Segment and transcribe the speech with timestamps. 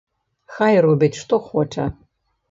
[0.53, 1.85] Хай робіць што хоча.